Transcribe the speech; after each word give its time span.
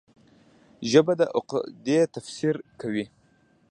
ژبه 0.91 1.13
د 1.19 1.21
عقیدې 1.37 1.99
تفسیر 2.15 2.55
کوي 2.81 3.05